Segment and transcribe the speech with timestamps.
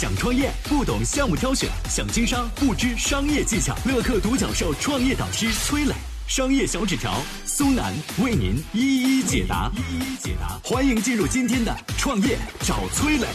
[0.00, 3.76] 想创业不懂项目挑选，想经商不知商业技巧。
[3.84, 5.92] 乐客独角兽创业导师崔磊，
[6.26, 7.92] 商业小纸条苏南
[8.24, 9.70] 为您一一解答。
[9.76, 13.26] 一一解答，欢迎进入今天的创业找崔磊。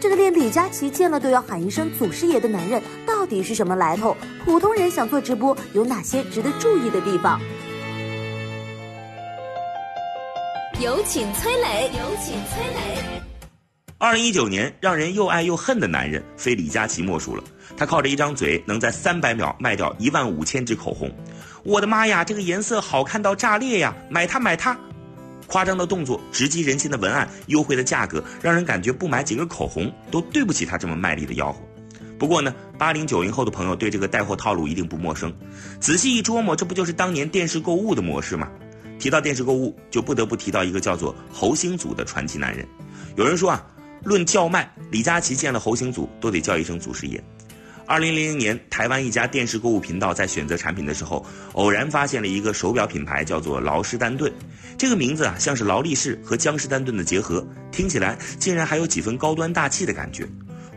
[0.00, 4.16] 这个连李佳琦见了都要喊一声祖师爷的男人，到底是什么来头？
[4.44, 7.40] 普通人想做直播，有哪些值得注意的地方？
[10.78, 13.21] 有请崔磊，有请崔磊。
[14.02, 17.44] 二零一九年，让人又爱又恨的男人非李佳琦莫属了。
[17.76, 21.08] 他靠着一张嘴，能在三百秒卖掉一万五千支口红。
[21.62, 23.94] 我的妈呀，这个颜色好看到炸裂呀！
[24.10, 24.76] 买它，买它！
[25.46, 31.60] 夸张的动作，直击人心的文案，优惠的价格，让人感觉不买几个口红都对不起他这么卖力的吆喝。
[32.18, 35.32] 不过呢，八零九零后的朋友对这个带货套路一定不陌生。
[35.78, 38.50] 仔细一琢磨，这不就是当年电视购物的模式吗？
[38.98, 42.66] 提到电视购物，就不得不提到一个叫做侯星祖的传奇男人。
[43.14, 43.64] 有人说啊。
[44.04, 47.22] 论叫卖，李佳琦见了侯行祖都得叫一声祖师爷。
[47.86, 54.32] 二零零零年，台湾一家电视购物频道在选择产品的时候，偶然发现了一个手表品牌，叫做劳士丹顿。
[54.78, 60.26] 这个名字啊，像是劳力士和江诗丹顿的结合，听起来竟然还有几分高端大气的感觉。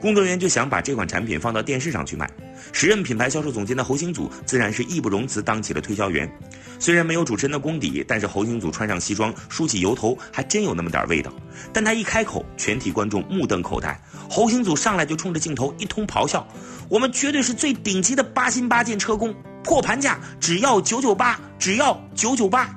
[0.02, 2.30] 工作人员就想把这款产品放到电视上去卖。
[2.72, 6.30] 时任品牌销售总监的侯星祖自然是义不容辞当起了推销员。
[6.78, 11.31] 虽然没有主持人的功底，但是侯星祖穿上西装，梳起油头，还真有那么点味道。
[11.72, 13.97] 但他一开口，全体观众目瞪口呆。
[14.30, 16.45] 侯星祖上来就冲着镜头一通咆哮
[16.89, 22.69] ：“我们绝对是最顶级的八星八件车工，破盘价只要九九八，只要九九八。”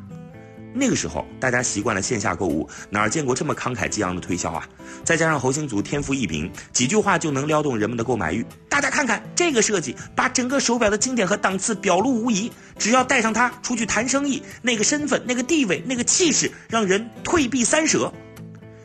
[0.74, 4.68] 那个时候，大家习惯了线下购物，哪儿见过这么慷慨激昂的推销啊？
[5.02, 8.46] 再加上侯星祖天赋异禀，几句话就能撩动人们的购买欲。
[8.78, 12.48] 大家看看这个设计，把整个手表的经典和档次表露无遗。
[12.78, 18.12] 只要带上它出去谈生意，那个身份、那个地位、那个气势，让人退避三舍。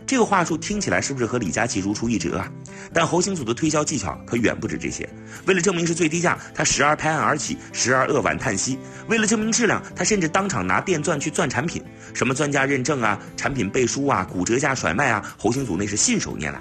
[0.08, 2.52] 这个话术听起来是不是和李佳琦如出一辙啊？
[2.92, 5.08] 但侯星祖的推销技巧可远不止这些。
[5.46, 8.80] 为了证明是最低价，他时而拍案而起，时而扼腕叹息。
[9.08, 11.84] 为了证明质量，他甚至当场拿电钻去钻产品，
[12.16, 16.60] 什么专家认证啊、产品背书啊、骨折价甩卖啊，侯星祖那是信手拈来。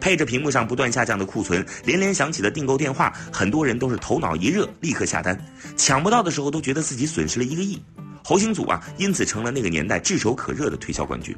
[0.00, 5.38] 配着屏幕上不断下降的库存，连连响起的订购电话，很多人都是头脑一热，立刻下单。
[5.76, 7.82] 抢不到的时候，都觉得自己损失了一个亿。
[8.24, 11.36] 侯星祖啊，因此成了那个年代炙手可热的推销冠军。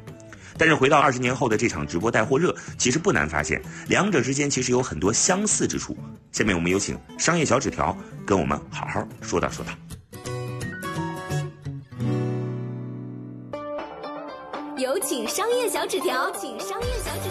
[0.57, 5.95] 但是回到二十年后的这场直播带货热，其实不难发现，两者之间其实有很多相似之处。
[6.31, 7.95] 下面我们有请商业小纸条
[8.25, 9.71] 跟我们好好说道说道。
[14.77, 17.28] 有请商业小纸条，请商业小纸。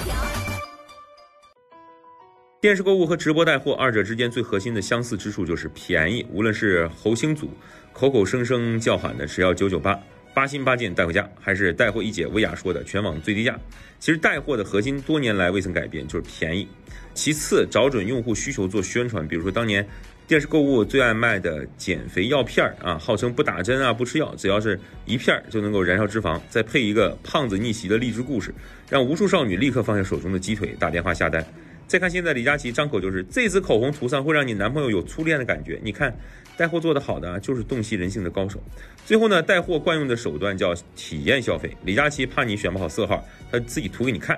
[2.60, 6.26] 电视购物和直播带货二者之间最核心的相似之处就是便宜。
[6.28, 7.48] 无论是侯星祖
[7.92, 9.96] 口口声声叫喊的只要九九八。
[10.34, 13.56] 八新八件带回家，还是带货一姐薇娅说的全网最低价。
[14.00, 16.66] 其实带货的核心多年来未曾改变，就是便宜。
[17.14, 19.86] 其次，找准用户需求做宣传，比如说当年
[20.26, 28.52] 电视购物最爱卖的减肥药片儿啊，号称不打针啊不吃药，只要是一片儿就能够燃烧脂肪，再配一个胖子逆袭的励志故事，
[28.88, 31.44] 让无数少女立刻放下手中的鸡腿，打电话下单。
[31.88, 36.16] 再看现在李佳琦张口就是这支口红涂上会让你男朋友有初恋的感觉，你看。
[36.58, 38.60] 带货做得好的就是洞悉人性的高手。
[39.06, 41.70] 最后呢，带货惯用的手段叫体验消费。
[41.84, 44.36] 李佳琦怕你选不好色号，他自己涂给你看。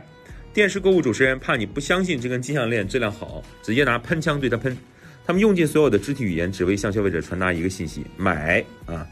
[0.53, 4.77] 电视购物主持人怕你不相信这根金项链质量好，直接拿喷枪对他喷。
[5.25, 9.09] 他们用尽所有的肢体语言，只为向消费者传达一个信息：买啊！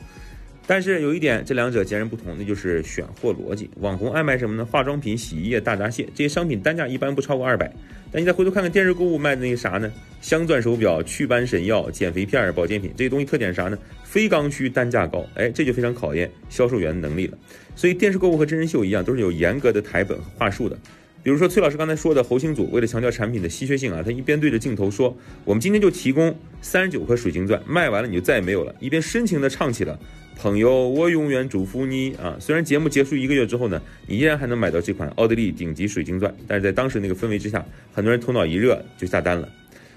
[0.69, 3.71] 但是有一点，这两者截然不同，那就是选货逻辑。
[3.81, 4.67] 网红爱卖什么呢？
[4.67, 7.73] 化妆品、洗衣液、大闸蟹这些商品单价一般不超过二百。
[8.13, 9.91] 但你再回头看看电视购物卖的那个啥呢？
[10.21, 13.79] 镶钻手表、祛斑神药、减肥片、保健品这些东西特点啥呢？
[14.05, 15.25] 非刚需，单价高。
[15.37, 17.39] 哎，这就非常考验销售员的能力了。
[17.75, 20.79] 所以电视购物和真人秀一样，都是有严格的台本和话术的。
[21.23, 29.99] 比如说崔老师刚才说的侯星祖，为了强调产品的稀缺性啊，他一边对着镜头说：“我们今天就提供三十九颗水晶钻，卖完了你就再也没有了。”一边深情地唱起了。
[30.41, 32.37] 朋友，我永远祝福你啊！
[32.39, 39.49] 虽然节目结束一个月之后呢，你依然还能买到这款奥地利顶级水晶钻，但是在当时那个氛围之下，很多人头脑一热就下单了。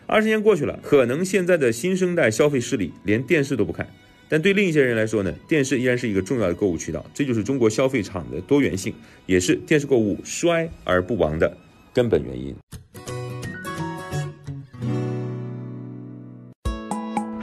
[0.07, 3.88] 二十年过去了，可能现在的新生代消费势力连电视都不看，
[4.27, 7.06] 但对另一些人来说呢，电视依然是一个重要的购物渠道。
[7.13, 8.92] 这就是中国消费场的多元性，
[9.27, 11.56] 也是电视购物衰而不亡的
[11.94, 12.56] 根本原因。